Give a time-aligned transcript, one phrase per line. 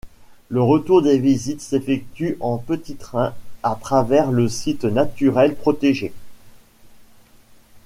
[0.49, 6.11] Le retour des visites s'effectue en petit train à travers le site naturel protégé.